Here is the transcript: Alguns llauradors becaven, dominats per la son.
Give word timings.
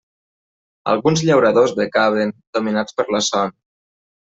Alguns 0.93 1.21
llauradors 1.27 1.75
becaven, 1.81 2.33
dominats 2.59 2.99
per 3.03 3.09
la 3.19 3.23
son. 3.31 3.57